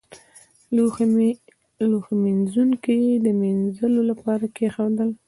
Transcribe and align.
لوښي 0.75 1.05
مې 1.15 1.29
په 1.75 1.83
لوښمینځوني 1.91 2.75
کې 2.83 2.95
د 3.25 3.27
مينځلو 3.41 4.01
لپاره 4.11 4.45
کېښودل. 4.55 5.09